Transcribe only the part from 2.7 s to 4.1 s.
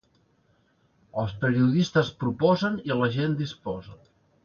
i la gent disposa.